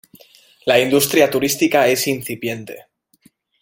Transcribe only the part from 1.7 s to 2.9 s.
es incipiente.